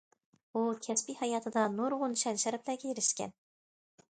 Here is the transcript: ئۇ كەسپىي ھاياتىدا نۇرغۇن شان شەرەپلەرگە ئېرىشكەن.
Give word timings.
ئۇ 0.53 0.61
كەسپىي 0.87 1.17
ھاياتىدا 1.19 1.65
نۇرغۇن 1.75 2.17
شان 2.23 2.41
شەرەپلەرگە 2.45 2.91
ئېرىشكەن. 2.93 3.37